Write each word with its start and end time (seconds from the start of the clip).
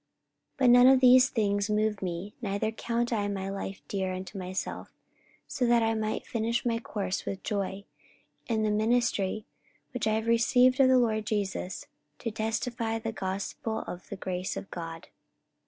44:020:024 0.57 0.57
But 0.57 0.69
none 0.71 0.87
of 0.87 0.99
these 0.99 1.29
things 1.29 1.69
move 1.69 2.01
me, 2.01 2.33
neither 2.41 2.71
count 2.71 3.13
I 3.13 3.27
my 3.27 3.49
life 3.49 3.83
dear 3.87 4.11
unto 4.13 4.35
myself, 4.35 4.89
so 5.47 5.67
that 5.67 5.83
I 5.83 5.93
might 5.93 6.25
finish 6.25 6.65
my 6.65 6.79
course 6.79 7.23
with 7.23 7.43
joy, 7.43 7.85
and 8.49 8.65
the 8.65 8.71
ministry, 8.71 9.45
which 9.93 10.07
I 10.07 10.13
have 10.13 10.25
received 10.25 10.79
of 10.79 10.87
the 10.87 10.97
Lord 10.97 11.27
Jesus, 11.27 11.85
to 12.17 12.31
testify 12.31 12.97
the 12.97 13.11
gospel 13.11 13.83
of 13.85 14.09
the 14.09 14.17
grace 14.17 14.57
of 14.57 14.71
God. 14.71 15.09